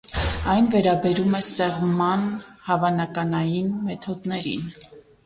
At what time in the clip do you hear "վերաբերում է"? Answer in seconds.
0.75-1.41